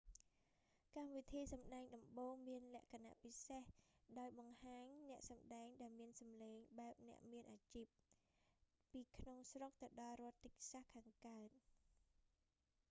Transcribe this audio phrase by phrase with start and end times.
[0.95, 3.61] កម្មវិធីសម្តែងដំបូង មានលក្ខណពិសេស
[4.19, 7.87] ដោយបង្ហាញអ្នកសំដែងដែលមានសំឡេងបែបអ្នកមែនអាជីព
[8.91, 11.49] ពីក្នុងស្រុកទៅដល់រដ្ឋតិចសាស texas ខាងកើត